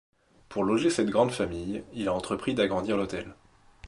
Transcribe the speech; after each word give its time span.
Pour 0.49 0.63
loger 0.63 0.89
cette 0.89 1.11
grande 1.11 1.29
famille, 1.31 1.83
il 1.93 2.07
a 2.07 2.13
entrepris 2.15 2.55
d'agrandir 2.55 2.97
l'hôtel. 2.97 3.35